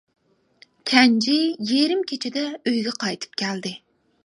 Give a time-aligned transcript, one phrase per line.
[0.91, 1.35] كەنجى
[1.73, 3.79] يېرىم كېچىدە ئۆيگە قايتىپ كەلدى.